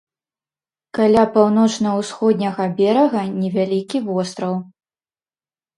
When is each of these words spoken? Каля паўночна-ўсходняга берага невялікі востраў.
Каля 0.99 1.25
паўночна-ўсходняга 1.35 2.63
берага 2.81 3.21
невялікі 3.41 3.97
востраў. 4.11 4.55